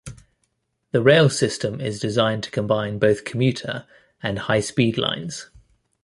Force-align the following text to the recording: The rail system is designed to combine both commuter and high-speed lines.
The 0.93 1.01
rail 1.03 1.29
system 1.29 1.79
is 1.79 1.99
designed 1.99 2.41
to 2.45 2.49
combine 2.49 2.97
both 2.97 3.23
commuter 3.23 3.85
and 4.23 4.39
high-speed 4.39 4.97
lines. 4.97 5.51